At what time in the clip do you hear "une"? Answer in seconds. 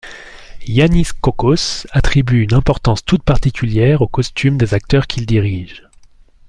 2.41-2.55